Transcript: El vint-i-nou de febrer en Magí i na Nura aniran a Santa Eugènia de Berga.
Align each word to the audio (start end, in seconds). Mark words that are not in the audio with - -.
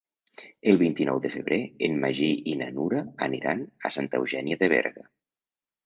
El 0.71 0.79
vint-i-nou 0.81 1.19
de 1.25 1.31
febrer 1.33 1.59
en 1.89 2.01
Magí 2.07 2.31
i 2.55 2.57
na 2.63 2.71
Nura 2.79 3.05
aniran 3.29 3.65
a 3.91 3.97
Santa 4.01 4.23
Eugènia 4.25 4.63
de 4.65 4.77
Berga. 4.77 5.11